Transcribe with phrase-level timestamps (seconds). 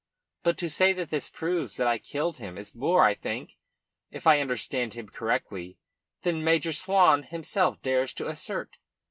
[0.41, 3.59] But to say that this proves that I killed him is more, I think,
[4.09, 5.77] if I understood him correctly,
[6.23, 8.77] than Major Swan himself dares to assert.